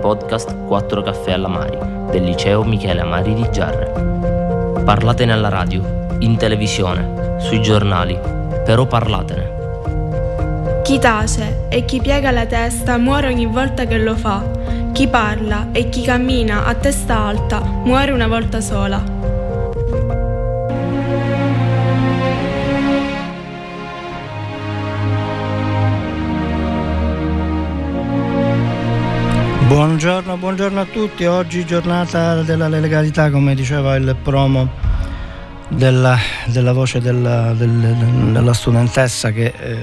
podcast 0.00 0.66
4 0.66 1.02
caffè 1.02 1.32
alla 1.32 1.48
Mari 1.48 1.78
del 2.10 2.24
liceo 2.24 2.62
Michele 2.64 3.00
Amari 3.00 3.34
di 3.34 3.48
Giarre. 3.50 4.82
Parlatene 4.84 5.32
alla 5.32 5.48
radio, 5.48 6.16
in 6.20 6.36
televisione, 6.36 7.36
sui 7.38 7.60
giornali, 7.60 8.18
però 8.64 8.86
parlatene. 8.86 9.56
Chi 10.82 10.98
tace 10.98 11.66
e 11.68 11.84
chi 11.84 12.00
piega 12.00 12.30
la 12.30 12.46
testa 12.46 12.96
muore 12.96 13.26
ogni 13.26 13.46
volta 13.46 13.84
che 13.84 13.98
lo 13.98 14.16
fa. 14.16 14.42
Chi 14.92 15.06
parla 15.08 15.68
e 15.72 15.88
chi 15.90 16.02
cammina 16.02 16.64
a 16.64 16.74
testa 16.74 17.18
alta 17.18 17.60
muore 17.60 18.12
una 18.12 18.26
volta 18.26 18.60
sola. 18.60 19.17
Buongiorno, 29.68 30.38
buongiorno 30.38 30.80
a 30.80 30.86
tutti. 30.86 31.26
Oggi 31.26 31.66
giornata 31.66 32.42
della 32.42 32.68
legalità, 32.68 33.30
come 33.30 33.54
diceva 33.54 33.96
il 33.96 34.16
promo 34.22 34.66
della, 35.68 36.16
della 36.46 36.72
voce 36.72 37.02
della, 37.02 37.52
del, 37.52 37.68
della, 38.32 38.54
studentessa 38.54 39.30
che 39.30 39.52
eh, 39.54 39.76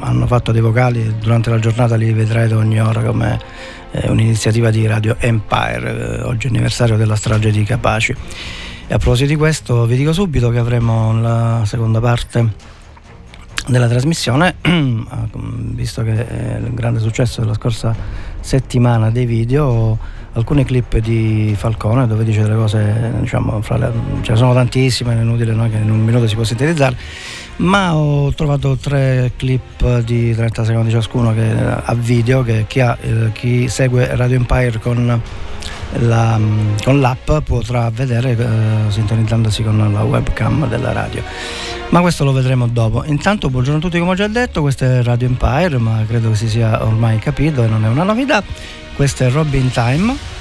hanno 0.00 0.26
fatto 0.26 0.50
dei 0.50 0.60
vocali 0.60 1.18
durante 1.20 1.50
la 1.50 1.60
giornata 1.60 1.94
li 1.94 2.12
vedrete 2.12 2.54
ogni 2.54 2.80
ora 2.80 3.00
come 3.00 3.38
eh, 3.92 4.10
un'iniziativa 4.10 4.70
di 4.70 4.84
Radio 4.88 5.14
Empire, 5.20 6.18
eh, 6.18 6.22
oggi 6.22 6.48
anniversario 6.48 6.96
della 6.96 7.14
strage 7.14 7.52
di 7.52 7.62
Capaci. 7.62 8.10
E 8.88 8.92
a 8.92 8.98
proposito 8.98 9.28
di 9.28 9.36
questo 9.36 9.86
vi 9.86 9.96
dico 9.96 10.12
subito 10.12 10.50
che 10.50 10.58
avremo 10.58 11.20
la 11.20 11.62
seconda 11.64 12.00
parte 12.00 12.72
della 13.66 13.88
trasmissione, 13.88 14.56
visto 15.74 16.02
che 16.02 16.26
è 16.26 16.56
il 16.56 16.74
grande 16.74 17.00
successo 17.00 17.40
della 17.40 17.54
scorsa 17.54 17.94
settimana 18.40 19.10
dei 19.10 19.24
video, 19.24 19.98
alcune 20.32 20.64
clip 20.64 20.98
di 20.98 21.54
Falcone 21.56 22.06
dove 22.06 22.24
dice 22.24 22.42
delle 22.42 22.56
cose, 22.56 23.12
diciamo, 23.20 23.62
le, 23.66 23.92
ce 24.22 24.32
ne 24.32 24.36
sono 24.36 24.52
tantissime, 24.52 25.16
è 25.16 25.20
inutile 25.22 25.52
no, 25.52 25.68
che 25.70 25.76
in 25.76 25.90
un 25.90 26.04
minuto 26.04 26.26
si 26.26 26.34
può 26.34 26.44
sintetizzare, 26.44 26.96
ma 27.56 27.96
ho 27.96 28.32
trovato 28.34 28.76
tre 28.76 29.32
clip 29.36 30.00
di 30.00 30.34
30 30.34 30.64
secondi 30.64 30.90
ciascuno 30.90 31.32
che, 31.32 31.54
a 31.82 31.94
video 31.94 32.42
che 32.42 32.64
chi, 32.66 32.80
ha, 32.80 32.96
eh, 33.00 33.30
chi 33.32 33.68
segue 33.68 34.14
Radio 34.14 34.36
Empire 34.36 34.78
con 34.78 35.20
la, 35.92 36.38
con 36.82 37.00
l'app 37.00 37.30
potrà 37.44 37.90
vedere 37.90 38.32
eh, 38.32 38.90
sintonizzandosi 38.90 39.62
con 39.62 39.92
la 39.92 40.02
webcam 40.02 40.68
della 40.68 40.92
radio. 40.92 41.22
Ma 41.90 42.00
questo 42.00 42.24
lo 42.24 42.32
vedremo 42.32 42.66
dopo. 42.66 43.04
Intanto 43.04 43.50
buongiorno 43.50 43.78
a 43.78 43.82
tutti 43.82 43.98
come 43.98 44.12
ho 44.12 44.14
già 44.14 44.26
detto, 44.28 44.60
questo 44.60 44.84
è 44.84 45.02
Radio 45.02 45.28
Empire, 45.28 45.78
ma 45.78 46.04
credo 46.06 46.30
che 46.30 46.36
si 46.36 46.48
sia 46.48 46.84
ormai 46.84 47.18
capito 47.18 47.62
e 47.62 47.68
non 47.68 47.84
è 47.84 47.88
una 47.88 48.02
novità. 48.02 48.42
Questo 48.94 49.24
è 49.24 49.30
Robin 49.30 49.70
Time 49.70 50.32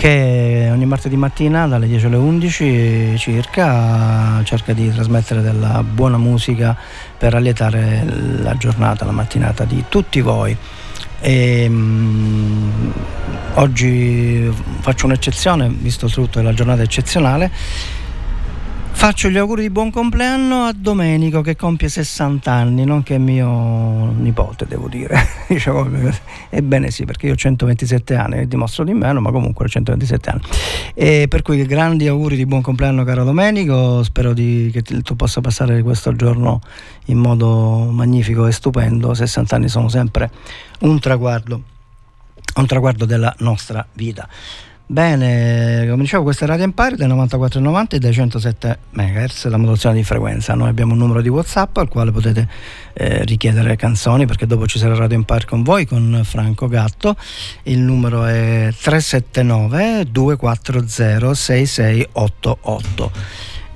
che 0.00 0.70
ogni 0.72 0.86
martedì 0.86 1.14
mattina 1.14 1.66
dalle 1.66 1.86
10 1.86 2.06
alle 2.06 2.16
11 2.16 3.18
circa 3.18 4.40
cerca 4.44 4.72
di 4.72 4.90
trasmettere 4.90 5.42
della 5.42 5.82
buona 5.82 6.16
musica 6.16 6.74
per 7.18 7.34
allietare 7.34 8.06
la 8.40 8.54
giornata, 8.56 9.04
la 9.04 9.12
mattinata 9.12 9.64
di 9.64 9.84
tutti 9.90 10.22
voi. 10.22 10.56
E, 11.20 11.66
um, 11.68 12.92
oggi 13.54 14.50
faccio 14.80 15.06
un'eccezione, 15.06 15.68
visto 15.68 16.06
il 16.06 16.12
tutto 16.12 16.38
è 16.38 16.42
la 16.42 16.54
giornata 16.54 16.82
eccezionale. 16.82 17.50
Faccio 18.92 19.30
gli 19.30 19.38
auguri 19.38 19.62
di 19.62 19.70
buon 19.70 19.90
compleanno 19.90 20.64
a 20.64 20.74
Domenico 20.76 21.40
che 21.40 21.56
compie 21.56 21.88
60 21.88 22.52
anni, 22.52 22.84
nonché 22.84 23.16
mio 23.16 24.12
nipote, 24.12 24.66
devo 24.66 24.88
dire. 24.88 25.16
Ebbene 26.50 26.90
sì, 26.90 27.06
perché 27.06 27.26
io 27.26 27.32
ho 27.32 27.36
127 27.36 28.14
anni, 28.14 28.46
dimostro 28.46 28.84
di 28.84 28.92
meno, 28.92 29.20
ma 29.20 29.30
comunque 29.30 29.64
ho 29.64 29.68
127 29.68 30.30
anni. 30.30 30.42
E 30.94 31.26
per 31.28 31.40
cui 31.40 31.64
grandi 31.64 32.08
auguri 32.08 32.36
di 32.36 32.44
buon 32.44 32.60
compleanno 32.60 33.02
caro 33.04 33.24
Domenico, 33.24 34.02
spero 34.02 34.34
di, 34.34 34.70
che 34.72 34.82
tu 34.82 35.16
possa 35.16 35.40
passare 35.40 35.82
questo 35.82 36.14
giorno 36.14 36.60
in 37.06 37.18
modo 37.18 37.88
magnifico 37.90 38.46
e 38.46 38.52
stupendo. 38.52 39.14
60 39.14 39.56
anni 39.56 39.68
sono 39.68 39.88
sempre 39.88 40.30
un 40.80 41.00
traguardo, 41.00 41.62
un 42.56 42.66
traguardo 42.66 43.06
della 43.06 43.34
nostra 43.38 43.86
vita. 43.94 44.28
Bene, 44.90 45.86
come 45.88 46.02
dicevo, 46.02 46.24
questa 46.24 46.46
è 46.46 46.48
Radio 46.48 46.64
Empire 46.64 46.96
dai 46.96 47.06
94,90 47.06 47.86
e 47.90 47.98
dai 48.00 48.12
107 48.12 48.78
MHz, 48.90 49.46
la 49.46 49.56
modulazione 49.56 49.94
di 49.94 50.02
frequenza. 50.02 50.54
Noi 50.54 50.68
abbiamo 50.68 50.94
un 50.94 50.98
numero 50.98 51.22
di 51.22 51.28
WhatsApp 51.28 51.76
al 51.76 51.86
quale 51.88 52.10
potete 52.10 52.48
eh, 52.94 53.22
richiedere 53.22 53.76
canzoni 53.76 54.26
perché 54.26 54.46
dopo 54.46 54.66
ci 54.66 54.80
sarà 54.80 54.96
Radio 54.96 55.14
Empire 55.14 55.44
con 55.46 55.62
voi, 55.62 55.86
con 55.86 56.22
Franco 56.24 56.66
Gatto. 56.66 57.14
Il 57.62 57.78
numero 57.78 58.24
è 58.24 58.72
379 58.76 60.08
240 60.10 61.34
6688 61.34 63.12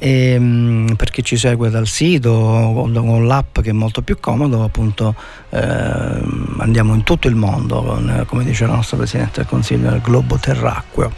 e, 0.04 0.32
ehm, 0.32 0.94
per 0.96 1.10
chi 1.10 1.22
ci 1.25 1.36
segue 1.36 1.70
dal 1.70 1.86
sito 1.86 2.31
o 2.31 2.91
con 2.91 3.26
l'app 3.26 3.60
che 3.60 3.70
è 3.70 3.72
molto 3.72 4.02
più 4.02 4.19
comodo 4.20 4.62
appunto 4.62 5.14
andiamo 5.54 6.94
in 6.94 7.03
tutto 7.04 7.28
il 7.28 7.37
mondo 7.37 7.82
con, 7.82 8.25
come 8.26 8.44
dice 8.44 8.65
il 8.65 8.70
nostro 8.70 8.97
Presidente 8.97 9.41
del 9.41 9.47
Consiglio 9.47 9.91
nel 9.91 10.00
globo 10.00 10.37
terracqueo. 10.37 11.12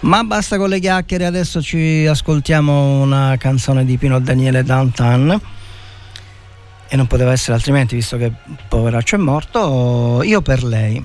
Ma 0.00 0.22
basta 0.24 0.56
con 0.56 0.68
le 0.68 0.78
chiacchiere 0.78 1.26
adesso 1.26 1.60
ci 1.60 2.06
ascoltiamo 2.06 3.00
una 3.00 3.36
canzone 3.38 3.84
di 3.84 3.96
Pino 3.98 4.20
Daniele 4.20 4.62
Dantan. 4.62 5.40
E 6.92 6.96
non 6.96 7.06
poteva 7.06 7.30
essere 7.30 7.54
altrimenti 7.54 7.94
visto 7.94 8.16
che 8.16 8.32
poveraccio 8.68 9.14
è 9.14 9.18
morto 9.18 10.22
io 10.24 10.42
per 10.42 10.64
lei 10.64 11.04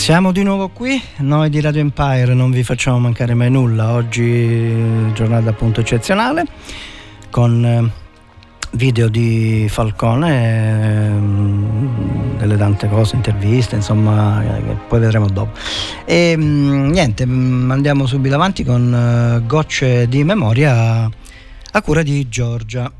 Siamo 0.00 0.32
di 0.32 0.42
nuovo 0.42 0.70
qui, 0.70 1.00
noi 1.18 1.50
di 1.50 1.60
Radio 1.60 1.82
Empire 1.82 2.32
non 2.32 2.50
vi 2.50 2.62
facciamo 2.64 2.98
mancare 2.98 3.34
mai 3.34 3.50
nulla, 3.50 3.92
oggi 3.92 5.12
giornata 5.12 5.50
appunto 5.50 5.80
eccezionale 5.80 6.44
con 7.28 7.64
eh, 7.64 7.92
video 8.72 9.08
di 9.08 9.66
Falcone, 9.68 11.04
ehm, 11.04 12.38
delle 12.38 12.56
tante 12.56 12.88
cose, 12.88 13.14
interviste, 13.16 13.74
insomma, 13.76 14.42
che 14.42 14.74
poi 14.88 15.00
vedremo 15.00 15.28
dopo. 15.28 15.58
E 16.06 16.34
mm, 16.34 16.88
niente, 16.88 17.26
mm, 17.26 17.70
andiamo 17.70 18.06
subito 18.06 18.34
avanti 18.34 18.64
con 18.64 18.94
eh, 18.94 19.46
gocce 19.46 20.08
di 20.08 20.24
memoria 20.24 21.10
a 21.72 21.82
cura 21.82 22.02
di 22.02 22.26
Giorgia. 22.26 22.90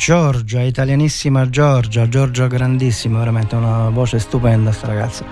Giorgia, 0.00 0.62
italianissima 0.62 1.50
Giorgia, 1.50 2.08
Giorgia 2.08 2.46
grandissima, 2.46 3.18
veramente 3.18 3.54
una 3.54 3.90
voce 3.90 4.18
stupenda 4.18 4.72
sta 4.72 4.86
ragazza. 4.86 5.26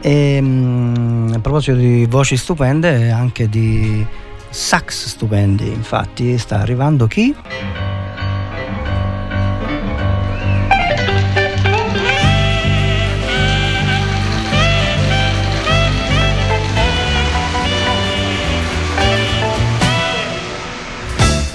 E 0.00 0.38
mm, 0.40 1.32
a 1.34 1.38
proposito 1.40 1.76
di 1.76 2.06
voci 2.06 2.38
stupende, 2.38 3.10
anche 3.10 3.46
di 3.50 4.04
sax 4.48 5.08
stupendi, 5.08 5.68
infatti 5.68 6.38
sta 6.38 6.60
arrivando 6.60 7.06
chi? 7.06 7.34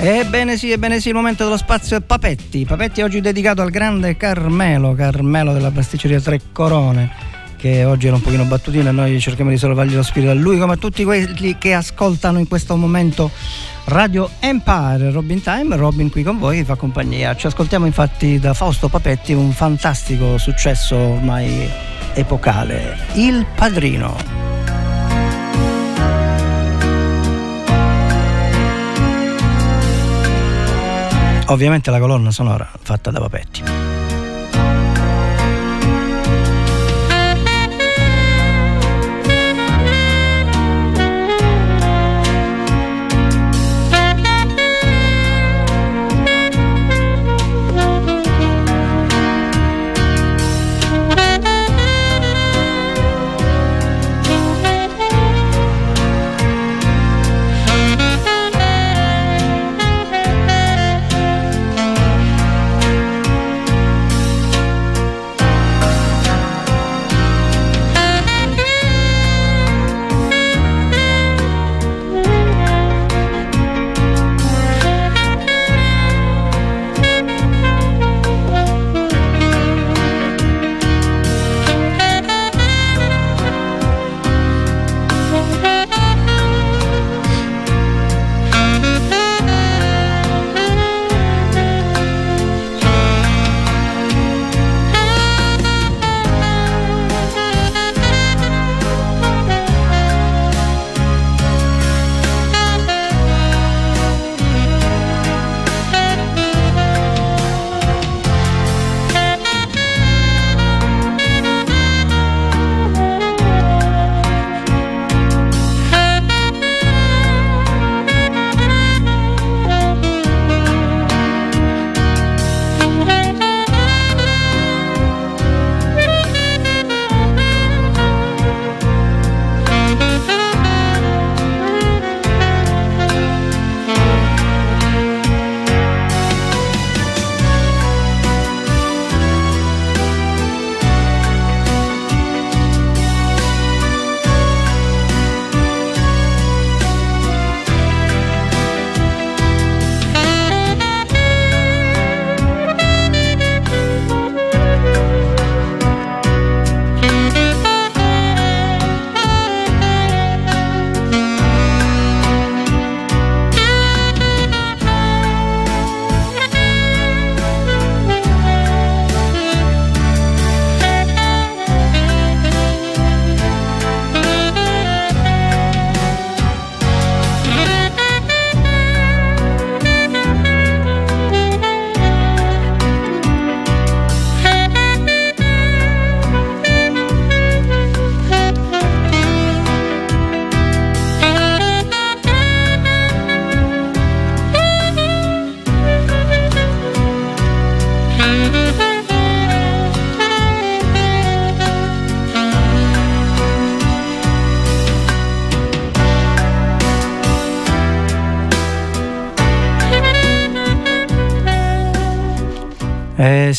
Ebbene 0.04 0.58
sì, 0.58 0.72
ebbene 0.72 1.00
sì, 1.00 1.10
il 1.10 1.14
momento 1.14 1.44
dello 1.44 1.58
spazio 1.58 1.96
è 1.96 2.02
Papetti. 2.02 2.66
Papetti 2.66 3.04
oggi 3.04 3.22
dedicato 3.22 3.62
al 3.62 3.70
grande 3.70 4.18
Carmelo, 4.18 4.96
Carmelo 4.96 5.54
della 5.54 5.70
pasticceria 5.70 6.20
Tre 6.20 6.42
Corone, 6.52 7.12
che 7.56 7.86
oggi 7.86 8.08
era 8.08 8.16
un 8.16 8.22
pochino 8.24 8.44
battutino 8.46 8.90
e 8.90 8.92
noi 8.92 9.20
cerchiamo 9.20 9.52
di 9.52 9.60
salvargli 9.60 9.94
lo 9.94 10.02
spirito 10.02 10.32
a 10.32 10.34
lui, 10.34 10.58
come 10.58 10.74
a 10.74 10.78
tutti 10.78 11.04
quelli 11.04 11.56
che 11.60 11.76
ascoltano 11.76 12.40
in 12.40 12.48
questo 12.48 12.76
momento 12.76 13.30
Radio 13.86 14.28
Empire, 14.40 15.12
Robin 15.12 15.40
Time, 15.40 15.76
Robin 15.76 16.10
qui 16.10 16.24
con 16.24 16.40
voi, 16.40 16.58
vi 16.58 16.64
fa 16.64 16.74
compagnia. 16.74 17.36
Ci 17.36 17.46
ascoltiamo 17.46 17.86
infatti 17.86 18.40
da 18.40 18.56
Fausto 18.56 18.90
Papetti, 18.90 19.34
un 19.34 19.52
fantastico 19.52 20.40
successo 20.40 20.96
ormai 20.96 21.70
epocale, 22.16 22.98
Il 23.14 23.46
Padrino. 23.56 24.51
Ovviamente 31.52 31.92
la 31.92 32.00
colonna 32.00 32.32
sonora 32.32 32.66
fatta 32.82 33.12
da 33.12 33.20
Papetti. 33.20 33.91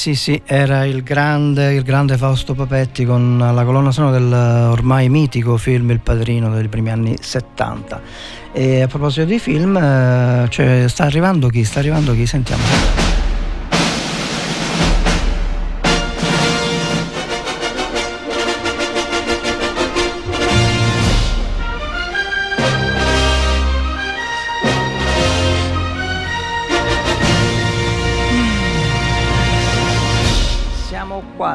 Sì, 0.02 0.16
sì, 0.16 0.42
era 0.44 0.84
il 0.84 1.04
grande, 1.04 1.74
il 1.74 1.84
grande 1.84 2.16
Fausto 2.16 2.54
Papetti 2.54 3.04
con 3.04 3.38
la 3.38 3.62
colonna 3.62 3.92
sonora 3.92 4.18
del 4.18 4.32
ormai 4.72 5.08
mitico 5.08 5.56
film 5.56 5.92
Il 5.92 6.00
Padrino 6.00 6.52
dei 6.52 6.66
primi 6.66 6.90
anni 6.90 7.16
70. 7.20 8.00
E 8.50 8.82
a 8.82 8.88
proposito 8.88 9.24
di 9.26 9.38
film, 9.38 9.76
eh, 9.76 10.46
cioè, 10.48 10.86
sta 10.88 11.04
arrivando 11.04 11.46
chi? 11.46 11.62
Sta 11.62 11.78
arrivando 11.78 12.14
chi? 12.14 12.26
Sentiamo. 12.26 13.01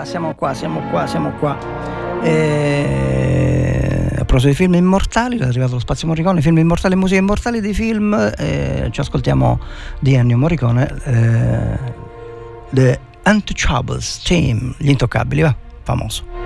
Siamo 0.08 0.34
qua, 0.36 0.54
siamo 0.54 0.80
qua, 0.90 1.06
siamo 1.06 1.32
qua. 1.32 1.58
E... 2.24 4.10
A 4.18 4.24
proposito 4.24 4.48
di 4.48 4.56
film 4.56 4.74
immortali, 4.76 5.38
è 5.38 5.44
arrivato 5.44 5.74
lo 5.74 5.80
spazio 5.80 6.08
Morricone, 6.08 6.42
film 6.42 6.58
immortali 6.58 6.94
e 6.94 6.98
musica 6.98 7.20
immortali 7.20 7.60
dei 7.60 7.74
film, 7.74 8.14
eh, 8.38 8.88
ci 8.90 9.00
ascoltiamo 9.00 9.60
di 10.00 10.14
Ennio 10.16 10.38
Morricone, 10.38 10.90
eh, 11.04 11.78
The 12.72 13.00
Untouchables 13.26 14.22
Team, 14.24 14.74
gli 14.78 14.90
intoccabili, 14.90 15.42
va, 15.42 15.54
famoso. 15.84 16.37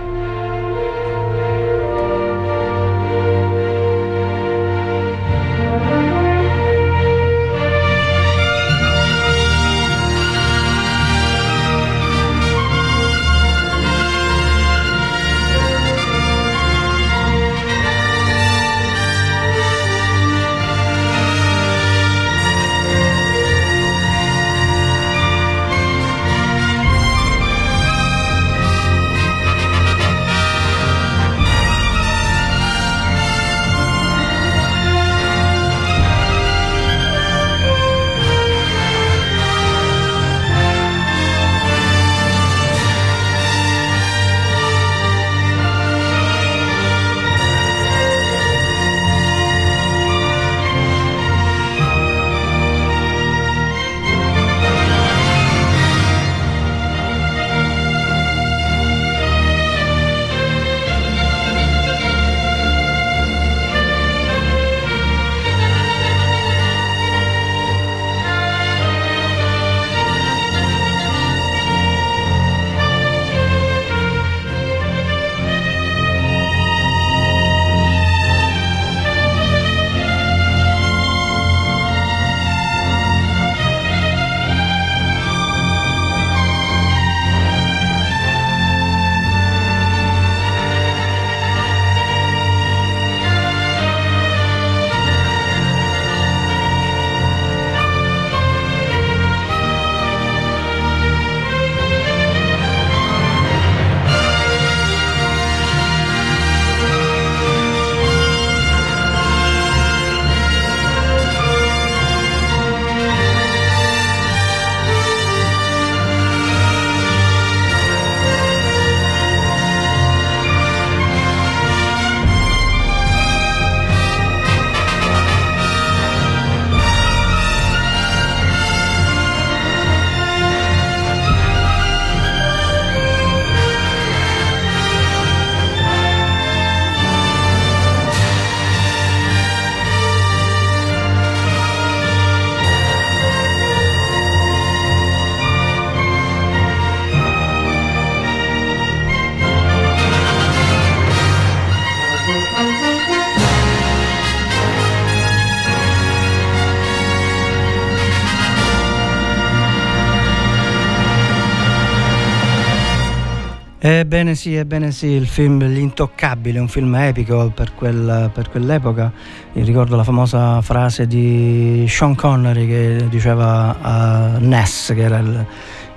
Ebbene 163.99 164.36
sì, 164.36 164.56
ebbene 164.56 164.89
sì, 164.91 165.08
il 165.08 165.27
film 165.27 165.65
Gli 165.65 165.80
Intoccabili, 165.80 166.58
un 166.58 166.69
film 166.69 166.95
epico 166.95 167.51
per, 167.54 167.73
quel, 167.75 168.32
per 168.34 168.49
quell'epoca. 168.49 169.12
Io 169.51 169.65
ricordo 169.65 169.97
la 169.97 170.06
famosa 170.06 170.62
frase 170.62 171.06
di 171.08 171.86
Sean 171.89 172.15
Connery 172.15 172.67
che 172.67 173.08
diceva 173.10 173.75
a 173.82 174.38
Ness, 174.39 174.93
che 174.93 175.01
era 175.01 175.17
il, 175.19 175.45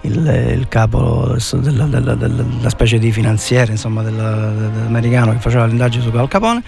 il, 0.01 0.57
il 0.57 0.67
capo 0.69 1.37
della, 1.53 1.85
della, 1.85 2.15
della, 2.17 2.69
specie 2.69 2.99
di 2.99 3.13
finanziere, 3.13 3.71
insomma, 3.71 4.03
dell'americano 4.03 5.31
che 5.31 5.39
faceva 5.39 5.65
l'indagine 5.65 6.03
su 6.03 6.11
Al 6.17 6.27
Capone 6.27 6.65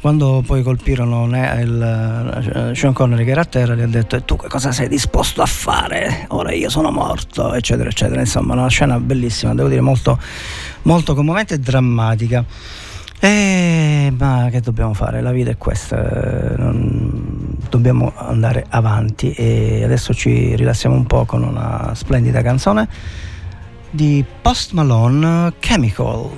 quando 0.00 0.42
poi 0.46 0.62
colpirono 0.62 1.24
il, 1.26 2.72
Sean 2.74 2.92
Connery 2.92 3.24
che 3.24 3.30
era 3.30 3.40
a 3.40 3.44
terra 3.44 3.74
gli 3.74 3.80
ha 3.80 3.86
detto 3.86 4.16
e 4.16 4.24
tu 4.24 4.36
che 4.36 4.48
cosa 4.48 4.72
sei 4.72 4.88
disposto 4.88 5.42
a 5.42 5.46
fare 5.46 6.26
ora 6.28 6.52
io 6.52 6.68
sono 6.70 6.90
morto 6.90 7.54
eccetera 7.54 7.88
eccetera 7.88 8.20
insomma 8.20 8.54
una 8.54 8.68
scena 8.68 9.00
bellissima 9.00 9.54
devo 9.54 9.68
dire 9.68 9.80
molto, 9.80 10.18
molto 10.82 11.14
commovente 11.14 11.54
e 11.54 11.58
drammatica 11.58 12.44
e, 13.18 14.12
ma 14.16 14.48
che 14.50 14.60
dobbiamo 14.60 14.92
fare? 14.92 15.22
La 15.22 15.32
vita 15.32 15.50
è 15.50 15.56
questa, 15.56 16.54
non, 16.58 17.56
dobbiamo 17.68 18.12
andare 18.14 18.64
avanti 18.68 19.32
e 19.32 19.82
adesso 19.82 20.12
ci 20.12 20.54
rilassiamo 20.54 20.94
un 20.94 21.06
po' 21.06 21.24
con 21.24 21.42
una 21.42 21.92
splendida 21.94 22.42
canzone 22.42 22.86
di 23.90 24.24
Post 24.42 24.72
Malone 24.72 25.54
Chemical. 25.58 26.30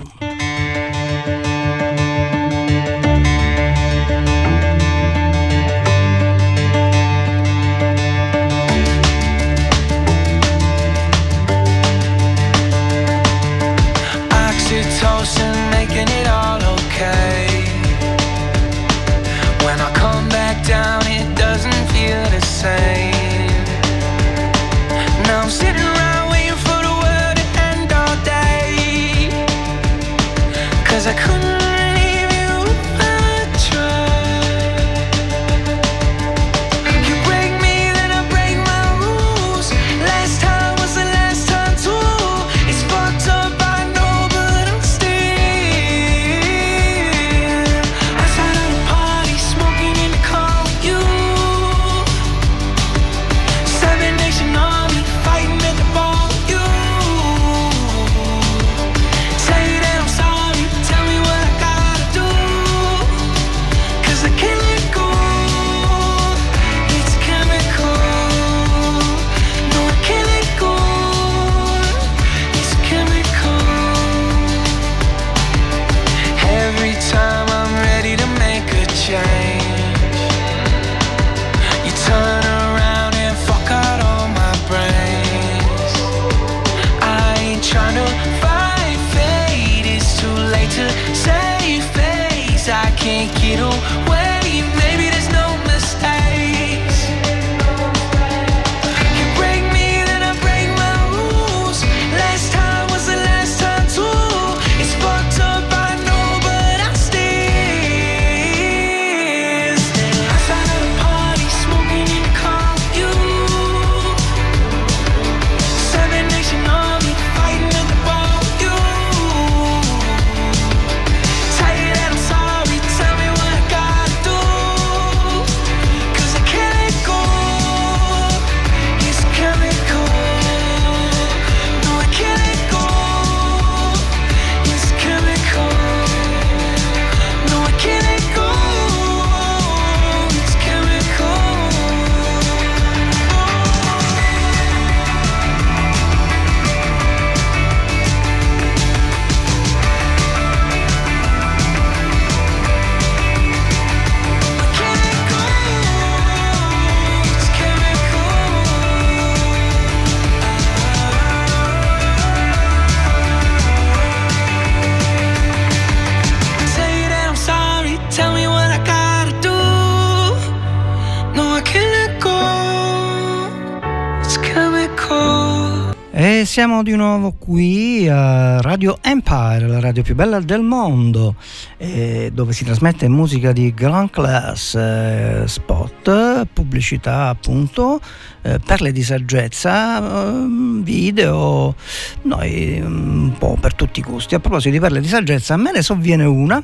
Siamo 176.59 176.83
di 176.83 176.97
nuovo 176.97 177.37
qui 177.39 178.09
a 178.09 178.61
Radio 178.61 178.99
Empire, 179.01 179.69
la 179.69 179.79
radio 179.79 180.03
più 180.03 180.17
bella 180.17 180.41
del 180.41 180.63
mondo, 180.63 181.37
eh, 181.77 182.33
dove 182.35 182.53
si 182.53 182.65
trasmette 182.65 183.07
musica 183.07 183.53
di 183.53 183.73
grand 183.73 184.11
class, 184.11 184.75
eh, 184.75 185.45
spot, 185.47 186.47
pubblicità 186.53 187.29
appunto, 187.29 188.01
eh, 188.43 188.59
perle 188.59 188.91
di 188.91 189.05
saggezza, 189.05 189.99
ehm, 189.99 190.83
video, 190.83 191.77
noi 192.23 192.81
un 192.81 193.33
po' 193.39 193.57
per 193.61 193.75
tutti 193.75 194.01
i 194.01 194.03
gusti. 194.03 194.35
A 194.35 194.41
proposito 194.41 194.71
di 194.71 194.81
perle 194.81 195.01
di 195.01 195.07
saggezza, 195.07 195.55
a 195.55 195.59
me 195.59 195.71
ne 195.71 195.83
sovviene 195.83 196.25
una 196.25 196.61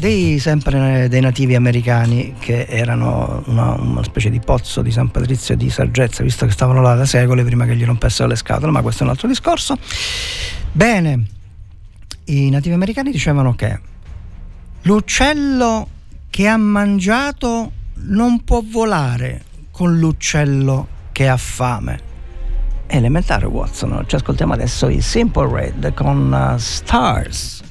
dei, 0.00 0.38
sempre 0.38 1.08
dei 1.08 1.20
nativi 1.20 1.54
americani 1.54 2.34
che 2.38 2.64
erano 2.64 3.42
una, 3.46 3.74
una, 3.74 4.02
specie 4.02 4.30
di 4.30 4.40
pozzo 4.40 4.80
di 4.80 4.90
San 4.90 5.10
Patrizio 5.10 5.54
di 5.56 5.68
saggezza, 5.68 6.22
visto 6.22 6.46
che 6.46 6.52
stavano 6.52 6.80
là 6.80 6.94
da 6.94 7.04
secoli 7.04 7.44
prima 7.44 7.66
che 7.66 7.76
gli 7.76 7.84
rompessero 7.84 8.26
le 8.26 8.34
scatole, 8.34 8.72
ma 8.72 8.80
questo 8.80 9.02
è 9.02 9.04
un 9.04 9.12
altro 9.12 9.28
discorso. 9.28 9.76
Bene, 10.72 11.26
i 12.24 12.48
nativi 12.48 12.74
americani 12.74 13.10
dicevano 13.10 13.54
che 13.54 13.78
l'uccello 14.82 15.88
che 16.30 16.48
ha 16.48 16.56
mangiato 16.56 17.70
non 18.06 18.42
può 18.42 18.62
volare 18.64 19.42
con 19.70 19.98
l'uccello 19.98 20.88
che 21.12 21.28
ha 21.28 21.36
fame. 21.36 22.08
Elementare 22.86 23.46
Watson, 23.46 24.04
ci 24.06 24.14
ascoltiamo 24.14 24.54
adesso 24.54 24.88
i 24.88 25.02
Simple 25.02 25.48
Red 25.52 25.92
con 25.92 26.32
uh, 26.32 26.58
Stars. 26.58 27.62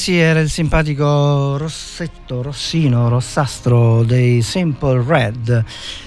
Sì, 0.00 0.16
era 0.16 0.40
il 0.40 0.48
simpatico 0.48 1.58
rossetto, 1.58 2.40
rossino, 2.40 3.10
rossastro 3.10 4.02
dei 4.02 4.40
Simple 4.40 5.04
Red, 5.06 5.62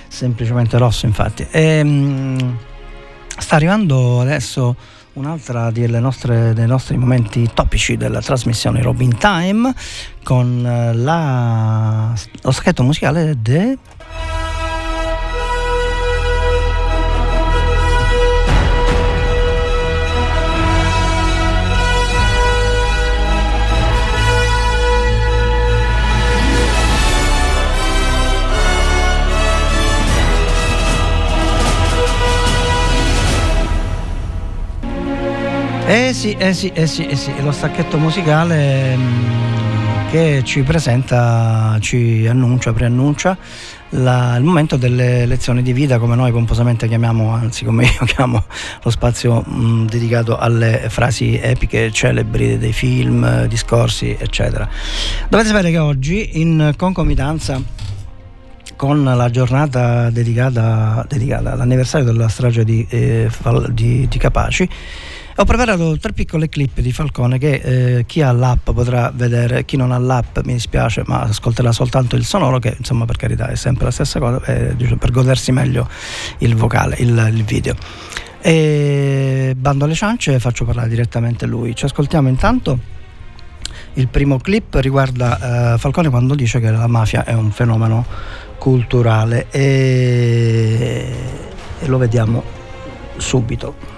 semplicemente 0.08 0.80
rosso 0.80 1.06
infatti. 1.06 1.46
Ehm, 1.52 2.58
sta 3.38 3.56
arrivando 3.56 4.20
adesso 4.20 4.76
un'altra 5.14 5.70
nostre, 6.00 6.54
dei 6.56 6.66
nostri 6.66 6.98
momenti 6.98 7.48
topici 7.54 7.96
della 7.96 8.20
trasmissione 8.20 8.82
Robin 8.82 9.16
Time 9.16 9.72
con 10.24 10.66
eh, 10.66 10.96
la, 10.96 12.16
lo 12.42 12.52
schetto 12.52 12.82
musicale 12.82 13.36
de... 13.40 13.78
Eh 35.94 36.12
sì, 36.12 36.32
eh 36.40 36.56
sì, 36.56 36.70
eh 36.74 36.88
sì, 36.88 37.06
eh 37.06 37.16
sì, 37.16 37.32
lo 37.44 37.52
stacchetto 37.52 38.00
musicale 38.00 38.98
mm, 38.98 40.10
che 40.10 40.42
ci 40.44 40.64
presenta, 40.64 41.78
ci 41.82 42.26
annuncia, 42.28 42.74
preannuncia 42.74 43.38
la- 43.90 44.36
il 44.38 44.44
momento 44.44 44.76
delle 44.76 45.28
lezioni 45.28 45.62
di 45.62 45.72
vita, 45.72 46.00
come 46.00 46.16
noi 46.16 46.32
pomposamente 46.32 46.88
chiamiamo, 46.88 47.30
anzi 47.32 47.64
come 47.64 47.84
io 47.86 48.06
chiamo 48.10 48.44
lo 48.82 48.90
spazio 48.90 49.46
mm, 49.48 49.86
dedicato 49.86 50.36
alle 50.36 50.86
frasi 50.90 51.38
epiche, 51.40 51.92
celebri 51.92 52.58
dei 52.58 52.74
film, 52.74 53.46
discorsi, 53.46 54.18
eccetera. 54.18 54.68
Dovete 55.30 55.50
sapere 55.50 55.70
che 55.70 55.78
oggi, 55.78 56.42
in 56.42 56.74
concomitanza 56.76 57.62
con 58.76 59.04
la 59.04 59.30
giornata 59.30 60.10
dedicata, 60.10 61.06
dedicata 61.08 61.52
all'anniversario 61.52 62.04
della 62.12 62.28
strage 62.30 62.64
di, 62.64 62.84
eh, 62.90 63.30
di- 63.70 64.08
di 64.08 64.18
Capaci, 64.18 64.68
ho 65.36 65.46
preparato 65.46 65.98
tre 65.98 66.14
piccole 66.14 66.48
clip 66.48 66.80
di 66.80 66.92
Falcone 66.92 67.40
che 67.40 67.54
eh, 67.54 68.06
chi 68.06 68.22
ha 68.22 68.32
l'app 68.32 68.70
potrà 68.70 69.12
vedere, 69.14 69.66
chi 69.66 69.78
non 69.78 69.92
ha 69.92 69.98
l'app 69.98 70.38
mi 70.44 70.54
dispiace 70.54 71.04
ma 71.08 71.22
ascolterà 71.22 71.72
soltanto 71.72 72.16
il 72.16 72.24
sonoro 72.24 72.60
che 72.60 72.76
insomma 72.78 73.06
per 73.06 73.18
carità 73.18 73.48
è 73.48 73.56
sempre 73.56 73.86
la 73.86 73.92
stessa 73.92 74.20
cosa 74.20 74.44
eh, 74.46 74.76
per 74.76 75.12
godersi 75.12 75.52
meglio 75.52 75.90
il 76.40 76.56
vocale, 76.56 76.98
il, 77.00 77.32
il 77.34 77.44
video. 77.44 77.76
E 78.42 79.56
bando 79.58 79.86
alle 79.86 79.96
ciance 79.96 80.38
faccio 80.40 80.66
parlare 80.66 80.90
direttamente 80.90 81.46
lui. 81.46 81.76
Ci 81.76 81.86
ascoltiamo 81.86 82.28
intanto. 82.28 82.78
Il 83.94 84.08
primo 84.10 84.38
clip 84.38 84.76
riguarda 84.76 85.74
eh, 85.74 85.78
Falcone 85.78 86.10
quando 86.10 86.36
dice 86.36 86.60
che 86.60 86.70
la 86.70 86.88
mafia 86.88 87.24
è 87.24 87.34
un 87.34 87.52
fenomeno 87.52 88.06
culturale 88.58 89.48
e, 89.50 91.16
e 91.80 91.88
lo 91.88 91.98
vediamo 91.98 92.44
subito. 93.18 93.93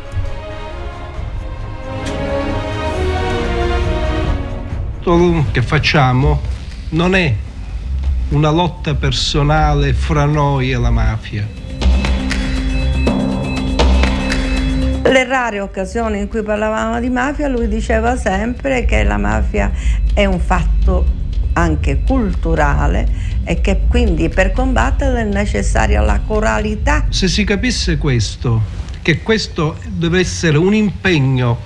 Tutto 5.06 5.46
che 5.52 5.62
facciamo 5.62 6.42
non 6.90 7.14
è 7.14 7.32
una 8.30 8.50
lotta 8.50 8.96
personale 8.96 9.94
fra 9.94 10.26
noi 10.26 10.72
e 10.72 10.78
la 10.78 10.90
mafia. 10.90 11.48
Le 15.04 15.24
rare 15.26 15.60
occasioni 15.60 16.18
in 16.18 16.28
cui 16.28 16.42
parlavamo 16.42 17.00
di 17.00 17.12
mafia, 17.12 17.48
lui 17.48 17.68
diceva 17.68 18.18
sempre 18.18 18.86
che 18.86 19.04
la 19.04 19.18
mafia 19.18 19.72
è 20.12 20.26
un 20.26 20.40
fatto 20.40 21.06
anche 21.54 22.02
culturale 22.06 23.08
e 23.44 23.62
che 23.62 23.82
quindi 23.88 24.28
per 24.30 24.54
combatterla 24.54 25.20
è 25.20 25.24
necessaria 25.24 26.02
la 26.02 26.20
coralità. 26.26 27.06
Se 27.10 27.28
si 27.28 27.44
capisse 27.44 28.00
questo, 28.00 28.60
che 29.04 29.22
questo 29.22 29.78
deve 29.88 30.20
essere 30.20 30.58
un 30.58 30.74
impegno 30.74 31.60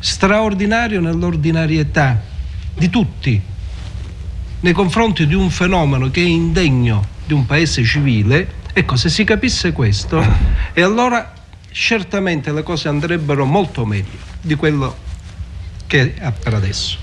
straordinario 0.00 1.00
nell'ordinarietà 1.00 2.36
di 2.78 2.88
tutti 2.88 3.40
nei 4.60 4.72
confronti 4.72 5.26
di 5.26 5.34
un 5.34 5.50
fenomeno 5.50 6.10
che 6.10 6.22
è 6.22 6.26
indegno 6.26 7.16
di 7.26 7.32
un 7.32 7.44
paese 7.44 7.84
civile, 7.84 8.54
ecco, 8.72 8.96
se 8.96 9.08
si 9.08 9.24
capisse 9.24 9.72
questo, 9.72 10.24
e 10.72 10.82
allora 10.82 11.32
certamente 11.70 12.52
le 12.52 12.62
cose 12.62 12.88
andrebbero 12.88 13.44
molto 13.44 13.84
meglio 13.84 14.16
di 14.40 14.54
quello 14.54 14.96
che 15.86 16.14
è 16.14 16.32
per 16.32 16.54
adesso 16.54 16.98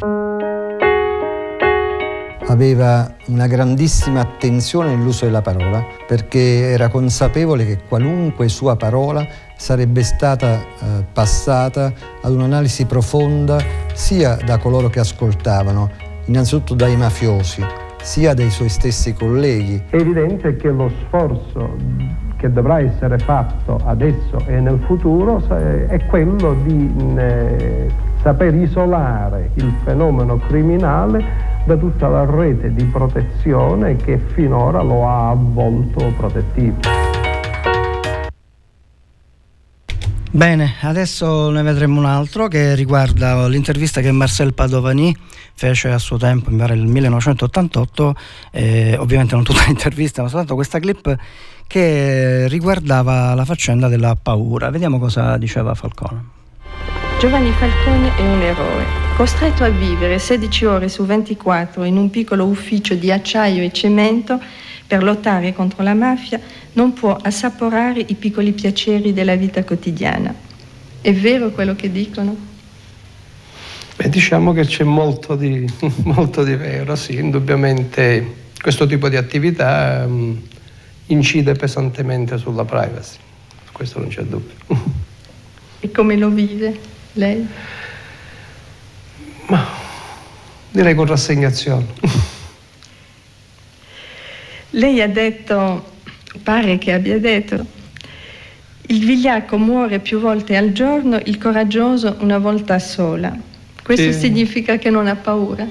aveva 2.47 3.11
una 3.27 3.47
grandissima 3.47 4.21
attenzione 4.21 4.95
nell'uso 4.95 5.25
della 5.25 5.41
parola 5.41 5.83
perché 6.07 6.69
era 6.69 6.89
consapevole 6.89 7.65
che 7.65 7.79
qualunque 7.87 8.47
sua 8.49 8.75
parola 8.75 9.25
sarebbe 9.55 10.03
stata 10.03 10.53
eh, 10.53 11.05
passata 11.11 11.91
ad 12.21 12.31
un'analisi 12.31 12.85
profonda 12.85 13.57
sia 13.93 14.37
da 14.45 14.57
coloro 14.57 14.89
che 14.89 14.99
ascoltavano, 14.99 15.89
innanzitutto 16.25 16.75
dai 16.75 16.95
mafiosi, 16.97 17.63
sia 18.01 18.33
dai 18.33 18.49
suoi 18.49 18.69
stessi 18.69 19.13
colleghi. 19.13 19.81
È 19.89 19.95
evidente 19.95 20.55
che 20.57 20.69
lo 20.69 20.91
sforzo 21.05 21.75
che 22.37 22.51
dovrà 22.51 22.79
essere 22.79 23.17
fatto 23.19 23.79
adesso 23.85 24.43
e 24.45 24.59
nel 24.59 24.79
futuro 24.85 25.41
è 25.47 25.99
quello 26.07 26.53
di 26.63 26.93
eh, 27.17 27.89
saper 28.21 28.53
isolare 28.55 29.51
il 29.55 29.73
fenomeno 29.83 30.37
criminale 30.47 31.53
da 31.65 31.75
tutta 31.75 32.07
la 32.07 32.25
rete 32.25 32.73
di 32.73 32.83
protezione 32.85 33.95
che 33.95 34.19
finora 34.33 34.81
lo 34.81 35.07
ha 35.07 35.29
avvolto 35.29 36.13
protettivo. 36.15 36.79
Bene, 40.35 40.75
adesso 40.81 41.49
ne 41.49 41.61
vedremo 41.61 41.97
un 41.97 42.05
altro 42.05 42.47
che 42.47 42.75
riguarda 42.75 43.47
l'intervista 43.47 44.01
che 44.01 44.11
Marcel 44.11 44.53
Padovani 44.53 45.15
fece 45.53 45.91
a 45.91 45.97
suo 45.97 46.17
tempo, 46.17 46.51
mi 46.51 46.57
pare 46.57 46.75
nel 46.75 46.87
1988, 46.87 48.15
eh, 48.51 48.97
ovviamente 48.99 49.33
non 49.33 49.45
tutta 49.45 49.63
l'intervista, 49.67 50.21
ma 50.21 50.27
soltanto 50.27 50.55
questa 50.55 50.79
clip 50.79 51.15
che 51.67 52.47
riguardava 52.49 53.33
la 53.33 53.45
faccenda 53.45 53.87
della 53.87 54.17
paura. 54.21 54.69
Vediamo 54.69 54.99
cosa 54.99 55.37
diceva 55.37 55.73
Falcone. 55.73 56.33
Giovanni 57.17 57.51
Falcone 57.51 58.15
è 58.17 58.21
un 58.21 58.41
eroe, 58.41 59.04
costretto 59.15 59.63
a 59.63 59.69
vivere 59.69 60.19
16 60.19 60.65
ore 60.65 60.89
su 60.89 61.05
24 61.05 61.85
in 61.85 61.95
un 61.95 62.09
piccolo 62.09 62.43
ufficio 62.43 62.95
di 62.95 63.13
acciaio 63.13 63.63
e 63.63 63.71
cemento 63.71 64.41
per 64.85 65.03
lottare 65.03 65.53
contro 65.53 65.83
la 65.83 65.93
mafia, 65.93 66.37
non 66.73 66.91
può 66.91 67.17
assaporare 67.21 68.03
i 68.05 68.15
piccoli 68.15 68.51
piaceri 68.51 69.13
della 69.13 69.35
vita 69.35 69.63
quotidiana. 69.63 70.35
È 70.99 71.13
vero 71.13 71.51
quello 71.51 71.75
che 71.75 71.89
dicono? 71.89 72.35
Beh, 73.95 74.09
diciamo 74.09 74.51
che 74.51 74.65
c'è 74.65 74.83
molto 74.83 75.37
di, 75.37 75.65
molto 76.03 76.43
di, 76.43 76.55
vero, 76.55 76.97
sì, 76.97 77.15
indubbiamente 77.15 78.49
questo 78.59 78.85
tipo 78.85 79.07
di 79.07 79.15
attività 79.15 80.03
um, 80.05 80.37
incide 81.05 81.53
pesantemente 81.53 82.37
sulla 82.37 82.65
privacy, 82.65 83.17
questo 83.71 83.99
non 83.99 84.09
c'è 84.09 84.23
dubbio. 84.23 84.55
E 85.79 85.91
come 85.91 86.17
lo 86.17 86.29
vive? 86.29 86.79
Lei? 87.13 87.47
Ma 89.47 89.65
direi 90.71 90.95
con 90.95 91.05
rassegnazione. 91.05 91.85
Lei 94.71 95.01
ha 95.01 95.07
detto, 95.07 95.93
pare 96.43 96.77
che 96.77 96.91
abbia 96.91 97.19
detto, 97.19 97.65
il 98.87 99.05
vigliacco 99.05 99.57
muore 99.57 99.99
più 99.99 100.19
volte 100.19 100.57
al 100.57 100.71
giorno, 100.71 101.19
il 101.23 101.37
coraggioso 101.37 102.17
una 102.19 102.37
volta 102.37 102.77
sola. 102.79 103.35
Questo 103.81 104.11
sì. 104.11 104.19
significa 104.19 104.77
che 104.77 104.89
non 104.89 105.07
ha 105.07 105.15
paura? 105.15 105.65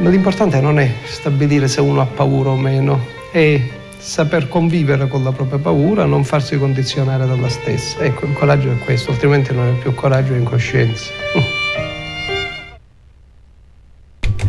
L'importante 0.00 0.60
non 0.60 0.78
è 0.78 0.90
stabilire 1.04 1.68
se 1.68 1.80
uno 1.80 2.00
ha 2.00 2.06
paura 2.06 2.50
o 2.50 2.56
meno, 2.56 3.00
è 3.30 3.60
saper 3.98 4.48
convivere 4.48 5.08
con 5.08 5.22
la 5.22 5.32
propria 5.32 5.58
paura, 5.58 6.04
non 6.04 6.24
farsi 6.24 6.58
condizionare 6.58 7.26
dalla 7.26 7.48
stessa. 7.48 8.00
Ecco, 8.00 8.26
il 8.26 8.32
coraggio 8.32 8.70
è 8.70 8.78
questo, 8.78 9.12
altrimenti 9.12 9.54
non 9.54 9.68
è 9.68 9.80
più 9.80 9.94
coraggio, 9.94 10.34
è 10.34 10.38
incoscienza. 10.38 11.10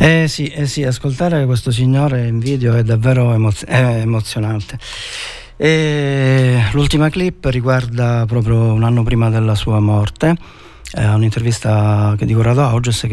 Eh 0.02 0.30
sì, 0.30 0.48
eh 0.48 0.66
sì, 0.66 0.86
ascoltare 0.86 1.46
questo 1.46 1.72
signore 1.72 2.26
in 2.26 2.40
video 2.40 2.74
è 2.74 2.84
davvero 2.84 3.34
emozio- 3.34 3.68
è 3.68 4.00
emozionante. 4.00 4.80
E 5.58 6.70
l'ultima 6.72 7.10
clip 7.10 7.44
riguarda 7.48 8.24
proprio 8.26 8.72
un 8.72 8.86
anno 8.86 9.04
prima 9.04 9.30
della 9.30 9.56
sua 9.56 9.82
morte, 9.82 10.38
eh, 10.94 11.06
un'intervista 11.06 12.16
che 12.18 12.26
di 12.26 12.34
Corrado 12.34 12.64
Auges 12.64 13.06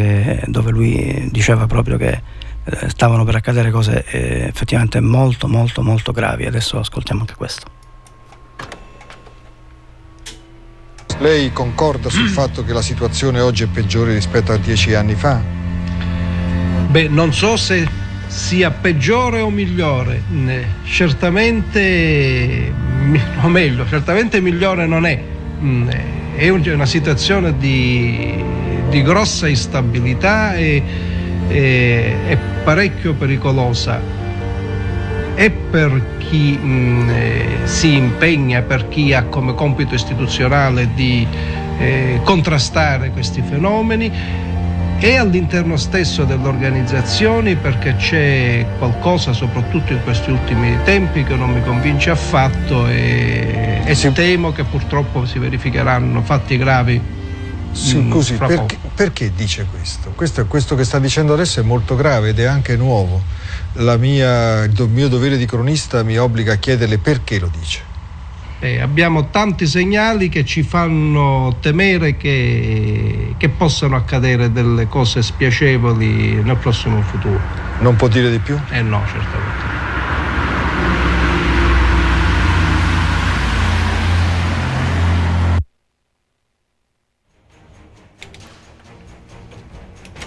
dove 0.47 0.71
lui 0.71 1.29
diceva 1.33 1.67
proprio 1.67 1.97
che 1.97 2.23
eh, 2.63 2.89
stavano 2.89 3.25
per 3.25 3.35
accadere 3.35 3.73
cose 3.73 4.05
eh, 4.09 4.47
effettivamente 4.47 5.01
molto 5.01 5.49
molto 5.49 5.83
molto 5.83 6.13
gravi. 6.13 6.47
Adesso 6.47 6.79
ascoltiamo 6.79 7.23
anche 7.23 7.35
questo. 7.35 7.67
Lei 11.19 11.53
concorda 11.53 12.11
sul 12.11 12.29
fatto 12.29 12.63
che 12.63 12.73
la 12.73 12.83
situazione 12.83 13.41
oggi 13.41 13.65
è 13.65 13.67
peggiore 13.67 14.15
rispetto 14.15 14.53
a 14.53 14.57
dieci 14.57 14.95
anni 14.95 15.17
fa? 15.17 15.66
Beh, 16.97 17.09
non 17.09 17.31
so 17.31 17.59
se 17.59 17.87
sia 18.27 18.71
peggiore 18.71 19.43
o 19.43 19.51
migliore, 19.51 20.23
certamente, 20.85 22.73
o 23.43 23.49
meglio, 23.49 23.87
certamente 23.87 24.41
migliore 24.41 24.87
non 24.87 25.05
è. 25.05 25.23
È 26.37 26.49
una 26.49 26.87
situazione 26.87 27.55
di, 27.59 28.43
di 28.89 29.03
grossa 29.03 29.47
instabilità 29.47 30.57
e, 30.57 30.83
e, 31.49 32.15
e 32.29 32.39
parecchio 32.65 33.13
pericolosa 33.13 34.01
e 35.35 35.51
per 35.51 36.03
chi 36.17 36.57
mh, 36.57 37.65
si 37.65 37.95
impegna, 37.95 38.63
per 38.63 38.89
chi 38.89 39.13
ha 39.13 39.25
come 39.25 39.53
compito 39.53 39.95
istituzionale 39.95 40.89
di 40.95 41.27
eh, 41.79 42.21
contrastare 42.25 43.11
questi 43.11 43.43
fenomeni 43.43 44.46
e 44.99 45.17
all'interno 45.17 45.77
stesso 45.77 46.25
delle 46.25 46.47
organizzazioni 46.47 47.57
perché 47.57 47.97
c'è 47.97 48.67
qualcosa, 48.79 49.33
soprattutto 49.33 49.93
in 49.93 50.03
questi 50.03 50.31
ultimi 50.31 50.79
tempi, 50.85 51.25
che 51.25 51.35
non 51.35 51.53
mi 51.53 51.63
convince 51.63 52.11
affatto 52.11 52.87
e, 52.87 53.83
e 53.85 53.95
sì. 53.95 54.13
temo 54.13 54.53
che 54.53 54.65
purtroppo 54.65 55.27
si 55.27 55.39
verificheranno 55.39 56.23
fatti 56.23 56.57
gravi 56.57 57.15
Scusi, 57.77 58.35
perché, 58.35 58.79
perché, 58.95 59.33
dice 59.35 59.67
questo? 59.71 60.11
questo? 60.17 60.47
Questo 60.47 60.75
che 60.75 60.85
sta 60.85 60.99
dicendo 60.99 61.35
adesso 61.35 61.61
è 61.61 61.63
molto 61.63 61.95
grave 61.95 62.31
ed 62.31 62.41
è 62.41 62.45
anche 62.45 62.75
nuovo. 62.75 63.23
Mia, 63.99 64.65
il 64.65 64.89
mio 64.91 65.09
dovere 65.09 65.37
di 65.37 65.45
cronista 65.45 66.03
mi 66.03 66.17
obbliga 66.17 66.55
a 66.55 66.57
chiederle 66.57 66.97
perché 66.97 67.39
lo 67.39 67.51
dice. 67.55 67.86
Eh, 68.67 68.81
abbiamo 68.81 69.29
tanti 69.31 69.65
segnali 69.65 70.29
che 70.29 70.45
ci 70.45 70.65
fanno 70.65 71.57
temere 71.61 72.17
che, 72.17 73.35
che 73.37 73.49
possano 73.49 73.95
accadere 73.95 74.51
delle 74.51 74.89
cose 74.89 75.23
spiacevoli 75.23 76.43
nel 76.43 76.57
prossimo 76.57 77.01
futuro. 77.03 77.41
Non 77.79 77.95
può 77.95 78.09
dire 78.09 78.29
di 78.29 78.41
più? 78.41 78.59
Eh 78.71 78.83
no, 78.83 79.01
certamente. 79.07 79.75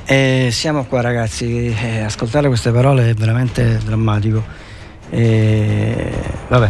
E 0.06 0.47
siamo 0.52 0.86
qua 0.86 1.02
ragazzi, 1.02 1.75
eh, 1.78 1.99
ascoltare 1.99 2.47
queste 2.47 2.72
parole 2.72 3.09
è 3.09 3.13
veramente 3.13 3.80
drammatico. 3.84 4.43
E, 5.09 6.11
vabbè, 6.47 6.70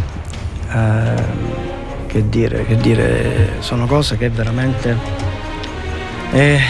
eh, 0.72 1.59
che 2.10 2.28
dire, 2.28 2.66
che 2.66 2.76
dire, 2.76 3.52
sono 3.60 3.86
cose 3.86 4.16
che 4.16 4.30
veramente 4.30 4.96
eh, 6.32 6.60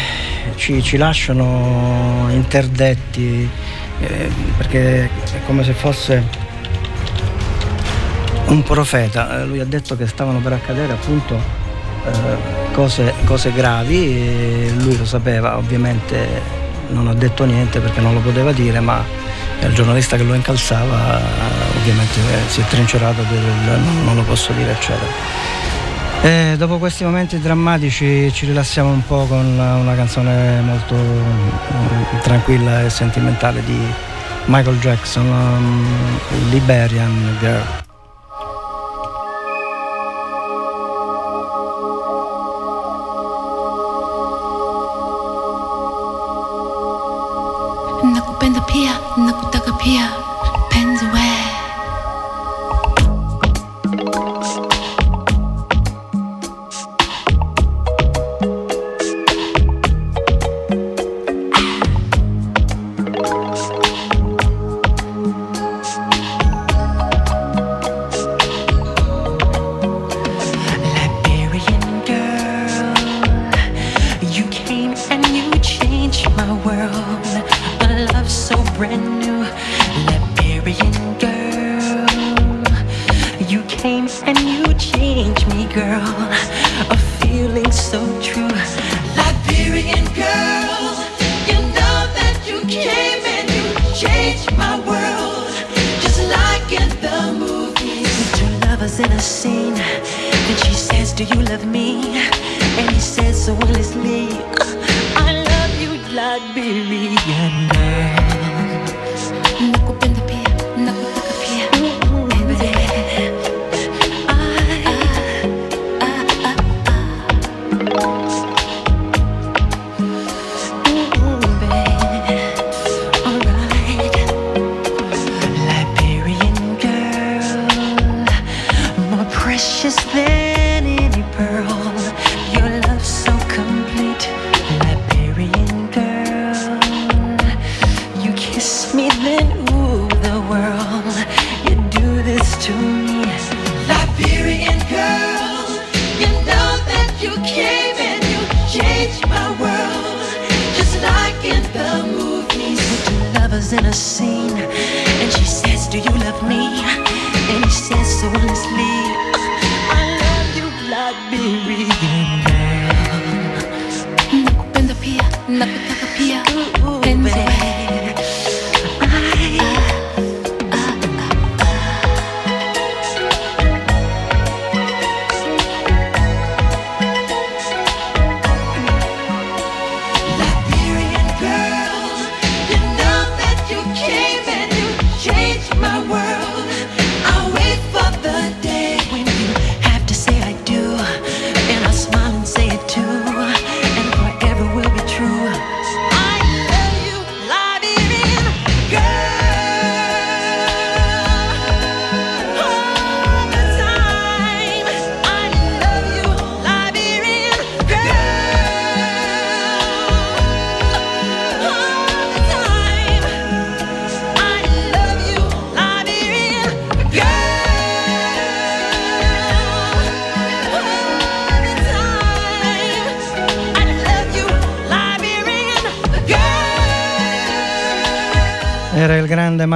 ci, 0.57 0.83
ci, 0.83 0.99
lasciano 0.99 2.27
interdetti, 2.31 3.49
eh, 4.01 4.31
perché 4.59 5.05
è 5.05 5.41
come 5.47 5.65
se 5.65 5.73
fosse 5.73 6.23
un 8.49 8.63
profeta. 8.63 9.41
Eh, 9.41 9.47
lui 9.47 9.61
ha 9.61 9.65
detto 9.65 9.97
che 9.97 10.07
stavano 10.07 10.41
per 10.41 10.53
accadere 10.53 10.93
appunto 10.93 11.35
eh, 11.35 12.73
cose, 12.73 13.15
cose 13.25 13.51
gravi, 13.53 14.71
lui 14.77 14.99
lo 14.99 15.07
sapeva, 15.07 15.57
ovviamente 15.57 16.59
non 16.89 17.09
ha 17.09 17.15
detto 17.15 17.45
niente 17.45 17.81
perché 17.81 18.01
non 18.01 18.13
lo 18.13 18.21
poteva 18.21 18.53
dire, 18.53 18.81
ma 18.81 19.03
il 19.67 19.75
giornalista 19.75 20.17
che 20.17 20.23
lo 20.23 20.35
incalzava 20.35 21.21
ovviamente 21.77 22.19
eh, 22.21 22.49
si 22.49 22.61
è 22.61 22.65
trincerato 22.65 23.23
del 23.23 23.81
non 24.05 24.15
lo 24.17 24.23
posso 24.23 24.53
dire 24.53 24.73
eccetera. 24.73 25.59
E 26.23 26.55
dopo 26.59 26.79
questi 26.79 27.05
momenti 27.05 27.39
drammatici 27.39 28.31
ci 28.33 28.45
rilassiamo 28.47 28.91
un 28.91 29.05
po' 29.07 29.25
con 29.25 29.47
una 29.47 29.95
canzone 29.95 30.61
molto 30.61 30.95
mm, 30.95 32.19
tranquilla 32.23 32.85
e 32.85 32.91
sentimentale 32.91 33.65
di 33.65 33.79
Michael 34.45 34.79
Jackson, 34.81 35.27
um, 35.27 36.51
Liberian 36.51 37.37
Girl. 37.41 37.89
appear. 49.81 50.20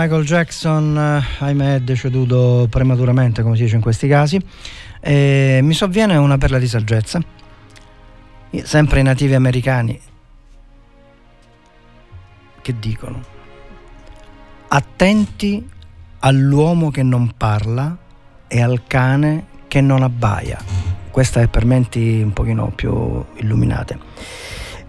Michael 0.04 0.26
Jackson, 0.26 0.98
eh, 0.98 1.24
ahimè, 1.38 1.76
è 1.76 1.80
deceduto 1.80 2.66
prematuramente, 2.68 3.42
come 3.42 3.56
si 3.56 3.62
dice 3.62 3.76
in 3.76 3.80
questi 3.80 4.06
casi, 4.06 4.38
e 5.00 5.60
mi 5.62 5.72
sovviene 5.72 6.16
una 6.16 6.36
perla 6.36 6.58
di 6.58 6.68
saggezza, 6.68 7.22
sempre 8.64 9.00
i 9.00 9.02
nativi 9.02 9.34
americani, 9.34 9.98
che 12.60 12.74
dicono, 12.78 13.22
attenti 14.68 15.66
all'uomo 16.18 16.90
che 16.90 17.02
non 17.02 17.32
parla 17.34 17.96
e 18.46 18.60
al 18.60 18.82
cane 18.86 19.46
che 19.68 19.80
non 19.80 20.02
abbaia. 20.02 20.58
Questa 21.10 21.40
è 21.40 21.48
per 21.48 21.64
menti 21.64 22.20
un 22.20 22.34
pochino 22.34 22.70
più 22.74 23.24
illuminate. 23.36 23.98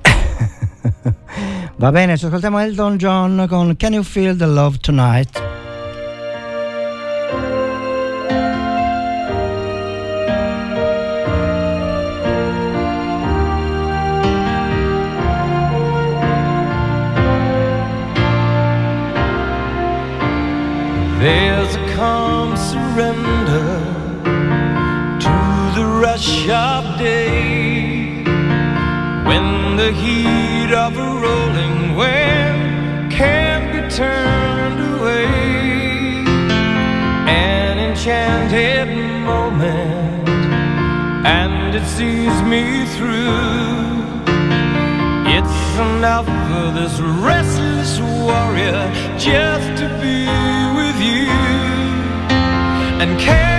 Va 1.77 1.91
bene, 1.91 2.17
ci 2.17 2.25
ascoltiamo 2.25 2.59
Elton 2.59 2.95
John 2.95 3.45
con 3.49 3.75
Can 3.75 3.93
You 3.93 4.03
Feel 4.03 4.37
the 4.37 4.45
Love 4.45 4.77
Tonight? 4.79 5.44
through. 43.05 44.25
It's 45.37 45.57
enough 45.89 46.25
for 46.25 46.65
this 46.79 46.99
restless 47.29 47.99
warrior 47.99 48.83
just 49.17 49.67
to 49.81 49.87
be 50.01 50.25
with 50.77 50.97
you 51.09 51.29
and 53.01 53.19
care. 53.19 53.54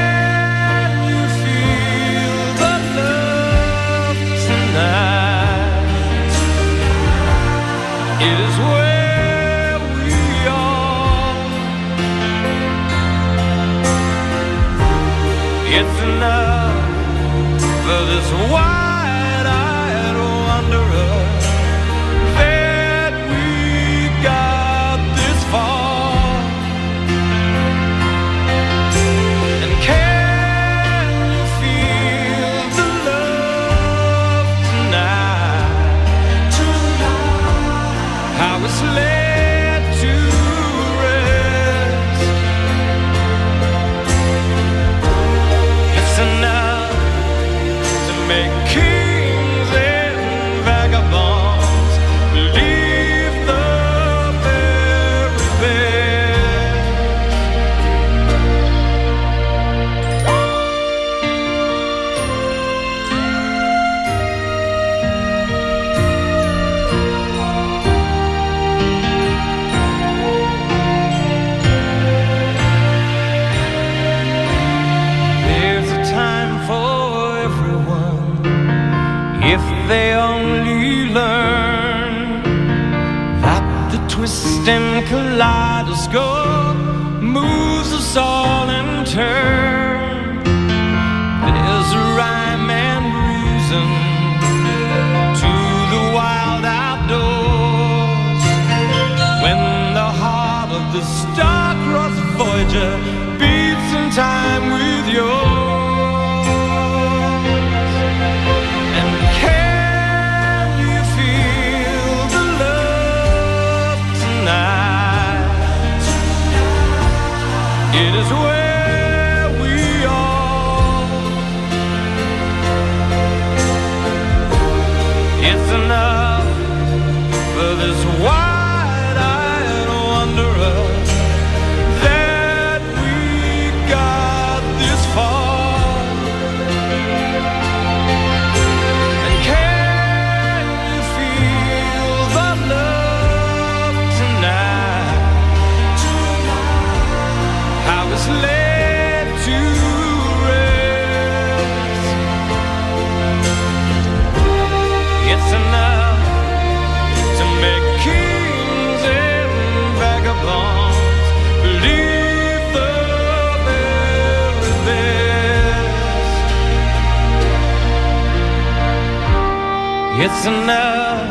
It's 170.26 170.44
enough 170.44 171.22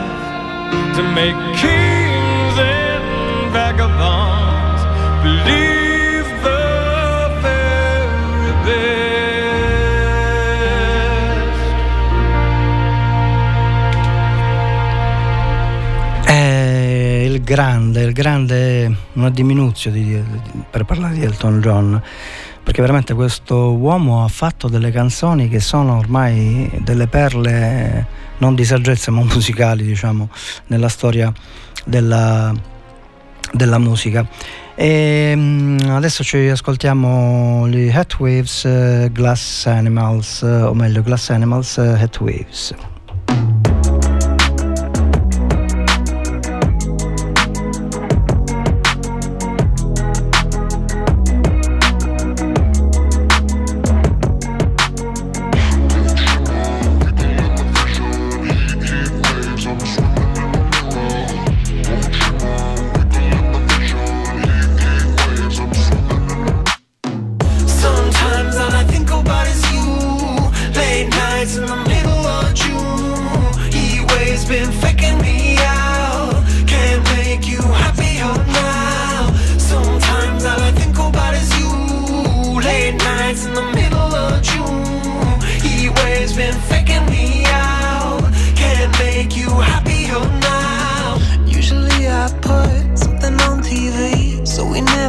to 0.95 1.03
make 1.13 1.35
kings 1.59 2.57
and 2.57 3.51
vagabonds 3.51 4.83
believe 5.21 6.25
the 6.41 7.29
very 7.41 8.53
best. 8.63 8.85
È 16.23 17.25
il 17.25 17.43
grande, 17.43 18.01
il 18.01 18.13
grande, 18.13 18.95
una 19.11 19.29
diminuzione 19.29 20.23
per 20.69 20.85
parlare 20.85 21.15
di 21.15 21.23
Elton 21.25 21.59
John 21.59 22.01
perché 22.75 22.91
veramente 22.91 23.13
questo 23.13 23.71
uomo 23.71 24.25
ha 24.25 24.27
fatto 24.27 24.67
delle 24.67 24.91
canzoni 24.91 25.47
che 25.47 25.61
sono 25.61 25.97
ormai 25.97 26.69
delle 26.81 27.07
perle 27.07 28.05
non 28.39 28.53
di 28.53 28.65
saggezza 28.65 29.11
ma 29.11 29.23
musicali 29.23 29.85
diciamo 29.85 30.27
nella 30.67 30.89
storia 30.89 31.31
della, 31.85 32.53
della 33.53 33.77
musica. 33.77 34.27
E 34.75 35.33
mm, 35.33 35.77
adesso 35.91 36.21
ci 36.21 36.49
ascoltiamo 36.49 37.65
gli 37.69 37.89
Hat 37.89 38.19
Waves 38.19 38.65
eh, 38.65 39.09
Glass 39.09 39.67
Animals 39.67 40.41
o 40.41 40.73
meglio 40.73 41.01
Glass 41.01 41.29
Animals 41.29 41.77
eh, 41.77 41.97
Hat 41.97 42.19
Waves. 42.19 42.75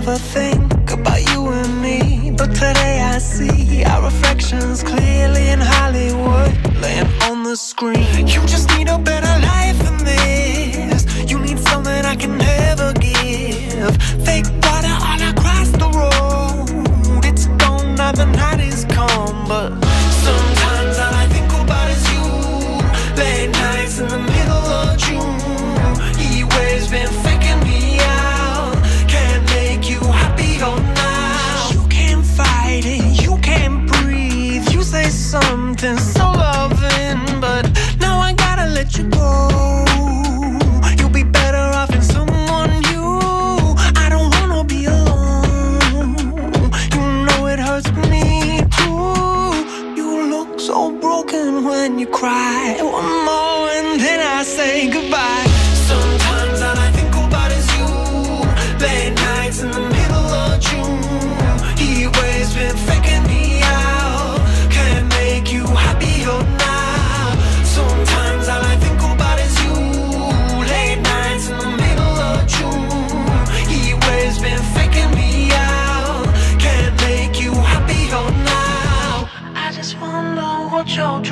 never 0.07 0.19
think 0.19 0.93
about 0.93 1.21
you 1.33 1.49
and 1.49 1.83
me. 1.83 2.31
But 2.31 2.55
today 2.55 3.01
I 3.03 3.19
see 3.19 3.83
our 3.85 4.05
reflections 4.05 4.85
clearly 4.85 5.49
in 5.49 5.61
Hollywood, 5.61 6.53
laying 6.81 7.09
on 7.23 7.43
the 7.43 7.57
screen. 7.57 8.29
You 8.29 8.41
just 8.47 8.69
need 8.77 8.89
a 8.89 8.99
bed. 8.99 9.16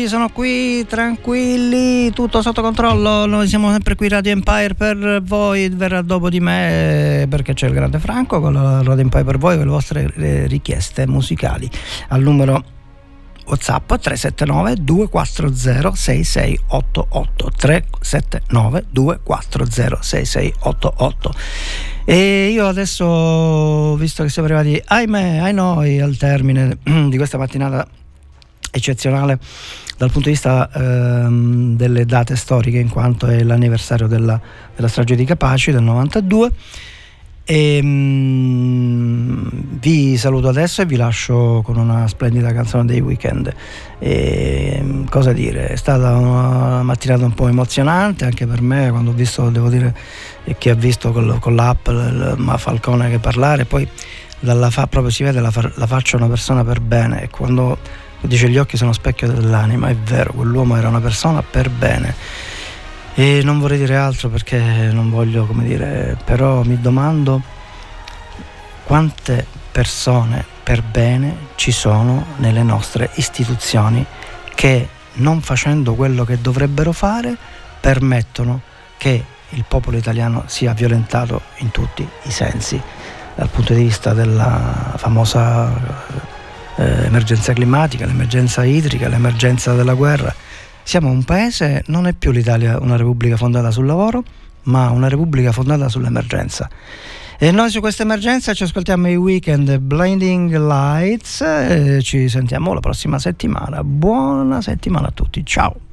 Qui, 0.00 0.08
sono 0.08 0.28
qui, 0.30 0.86
tranquilli, 0.86 2.10
tutto 2.12 2.40
sotto 2.40 2.62
controllo. 2.62 3.26
Noi 3.26 3.46
siamo 3.48 3.70
sempre 3.70 3.94
qui 3.96 4.08
Radio 4.08 4.32
Empire 4.32 4.74
per 4.74 5.20
voi, 5.22 5.68
verrà 5.68 6.00
dopo 6.00 6.30
di 6.30 6.40
me 6.40 7.26
perché 7.28 7.52
c'è 7.52 7.66
il 7.66 7.74
grande 7.74 7.98
Franco 7.98 8.40
con 8.40 8.54
la 8.54 8.82
Radio 8.82 9.02
Empire 9.02 9.24
per 9.24 9.38
voi 9.38 9.56
con 9.56 9.66
le 9.66 9.70
vostre 9.70 10.10
eh, 10.16 10.46
richieste 10.46 11.06
musicali. 11.06 11.68
Al 12.08 12.22
numero 12.22 12.64
WhatsApp 13.46 13.92
379 13.94 14.76
240 14.76 15.94
6688 15.94 17.50
379 17.56 18.84
240 18.90 20.02
6688 20.02 21.34
e 22.04 22.48
io 22.48 22.66
adesso 22.66 23.96
visto 23.96 24.22
che 24.22 24.28
siamo 24.30 24.48
arrivati 24.48 24.80
ahimè 24.82 25.38
ai 25.38 25.52
noi 25.52 26.00
al 26.00 26.16
termine 26.16 26.78
di 27.08 27.16
questa 27.16 27.38
mattinata 27.38 27.86
eccezionale 28.70 29.38
dal 30.00 30.10
punto 30.10 30.28
di 30.28 30.34
vista 30.34 30.70
ehm, 30.72 31.76
delle 31.76 32.06
date 32.06 32.34
storiche 32.34 32.78
in 32.78 32.88
quanto 32.88 33.26
è 33.26 33.42
l'anniversario 33.42 34.06
della, 34.06 34.40
della 34.74 34.88
strage 34.88 35.14
di 35.14 35.26
Capaci 35.26 35.72
del 35.72 35.82
92 35.82 36.50
e, 37.44 37.80
mm, 37.82 39.48
vi 39.78 40.16
saluto 40.16 40.48
adesso 40.48 40.80
e 40.80 40.86
vi 40.86 40.96
lascio 40.96 41.60
con 41.62 41.76
una 41.76 42.08
splendida 42.08 42.50
canzone 42.50 42.86
dei 42.86 43.00
weekend. 43.00 43.54
E, 43.98 44.80
mm, 44.82 45.04
cosa 45.08 45.34
dire 45.34 45.68
è 45.68 45.76
stata 45.76 46.16
una 46.16 46.82
mattinata 46.82 47.26
un 47.26 47.34
po' 47.34 47.48
emozionante 47.48 48.24
anche 48.24 48.46
per 48.46 48.62
me 48.62 48.88
quando 48.88 49.10
ho 49.10 49.14
visto 49.14 49.50
devo 49.50 49.68
dire 49.68 49.94
chi 50.56 50.70
ha 50.70 50.74
visto 50.74 51.12
con, 51.12 51.36
con 51.38 51.54
l'app 51.54 51.88
il 51.88 52.36
Ma 52.38 52.56
Falcone 52.56 53.10
che 53.10 53.18
parlare 53.18 53.66
poi 53.66 53.86
dalla 54.38 54.70
fa, 54.70 54.86
proprio 54.86 55.12
si 55.12 55.24
vede 55.24 55.40
la, 55.40 55.50
fa- 55.50 55.70
la 55.74 55.86
faccia 55.86 56.16
una 56.16 56.28
persona 56.28 56.64
per 56.64 56.80
bene 56.80 57.24
e 57.24 57.28
quando 57.28 57.76
dice 58.20 58.48
gli 58.48 58.58
occhi 58.58 58.76
sono 58.76 58.92
specchio 58.92 59.28
dell'anima, 59.28 59.88
è 59.88 59.96
vero, 59.96 60.32
quell'uomo 60.32 60.76
era 60.76 60.88
una 60.88 61.00
persona 61.00 61.42
per 61.42 61.70
bene. 61.70 62.14
E 63.14 63.40
non 63.42 63.58
vorrei 63.58 63.78
dire 63.78 63.96
altro 63.96 64.28
perché 64.28 64.58
non 64.58 65.10
voglio, 65.10 65.46
come 65.46 65.64
dire, 65.64 66.16
però 66.24 66.62
mi 66.62 66.80
domando 66.80 67.42
quante 68.84 69.46
persone 69.72 70.44
per 70.62 70.82
bene 70.82 71.48
ci 71.54 71.72
sono 71.72 72.26
nelle 72.36 72.62
nostre 72.62 73.10
istituzioni 73.14 74.04
che 74.54 74.88
non 75.14 75.40
facendo 75.40 75.94
quello 75.94 76.24
che 76.24 76.40
dovrebbero 76.40 76.92
fare 76.92 77.36
permettono 77.80 78.60
che 78.96 79.24
il 79.50 79.64
popolo 79.66 79.96
italiano 79.96 80.44
sia 80.46 80.72
violentato 80.72 81.42
in 81.58 81.70
tutti 81.70 82.06
i 82.24 82.30
sensi 82.30 82.80
dal 83.34 83.48
punto 83.48 83.72
di 83.72 83.82
vista 83.82 84.12
della 84.12 84.94
famosa 84.96 86.28
eh, 86.80 87.04
emergenza 87.04 87.52
climatica, 87.52 88.06
l'emergenza 88.06 88.64
idrica, 88.64 89.08
l'emergenza 89.08 89.74
della 89.74 89.94
guerra. 89.94 90.34
Siamo 90.82 91.10
un 91.10 91.22
paese, 91.24 91.82
non 91.86 92.06
è 92.06 92.14
più 92.14 92.30
l'Italia 92.30 92.78
una 92.80 92.96
repubblica 92.96 93.36
fondata 93.36 93.70
sul 93.70 93.84
lavoro, 93.86 94.24
ma 94.64 94.90
una 94.90 95.08
repubblica 95.08 95.52
fondata 95.52 95.88
sull'emergenza. 95.88 96.68
E 97.38 97.50
noi 97.52 97.70
su 97.70 97.80
questa 97.80 98.02
emergenza 98.02 98.52
ci 98.54 98.64
ascoltiamo 98.64 99.08
i 99.08 99.16
weekend 99.16 99.78
Blinding 99.78 100.54
Lights 100.56 101.40
e 101.40 102.00
ci 102.02 102.28
sentiamo 102.28 102.72
la 102.74 102.80
prossima 102.80 103.18
settimana. 103.18 103.84
Buona 103.84 104.60
settimana 104.60 105.08
a 105.08 105.12
tutti, 105.12 105.44
ciao! 105.44 105.89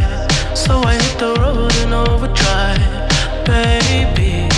So 0.55 0.81
I 0.81 0.95
hit 0.95 1.19
the 1.19 1.35
road 1.41 1.75
in 1.77 1.93
overdrive, 1.93 3.45
baby. 3.45 4.56